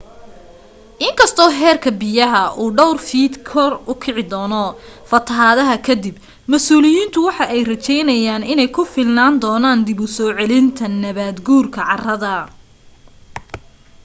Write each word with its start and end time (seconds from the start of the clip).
inkasto 1.07 1.43
heerka 1.57 1.89
biyaha 2.03 2.41
uu 2.61 2.69
dhowr 2.77 2.97
fiit 3.07 3.33
kor 3.49 3.71
ukici 3.93 4.23
doocno 4.31 4.63
fatahaada 5.11 5.63
kadib 5.87 6.15
masuuliyiinta 6.51 7.19
waxa 7.27 7.45
ay 7.53 7.61
raajeynayaan 7.71 8.47
in 8.51 8.61
ay 8.63 8.69
ku 8.75 8.83
filnaan 8.93 9.35
doonan 9.43 9.79
dib 9.87 9.99
usoo 10.07 10.31
celinta 10.39 10.85
nabaad 11.03 11.37
guurki 11.47 11.71
carada 11.87 12.35